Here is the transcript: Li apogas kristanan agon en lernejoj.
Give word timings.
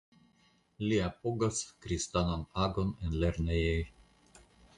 Li 0.85 0.97
apogas 1.07 1.59
kristanan 1.85 2.47
agon 2.65 2.91
en 3.05 3.19
lernejoj. 3.27 3.79